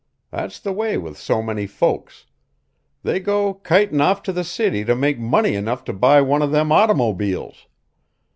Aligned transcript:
That's 0.31 0.57
the 0.59 0.71
way 0.73 0.97
with 0.97 1.15
so 1.15 1.43
many 1.43 1.67
folks. 1.67 2.25
They 3.03 3.19
go 3.19 3.53
kitin' 3.53 4.01
off 4.01 4.23
to 4.23 4.33
the 4.33 4.43
city 4.43 4.83
to 4.85 4.95
make 4.95 5.19
money 5.19 5.53
enough 5.53 5.83
to 5.83 5.93
buy 5.93 6.21
one 6.21 6.41
of 6.41 6.49
them 6.49 6.71
automobiles. 6.71 7.67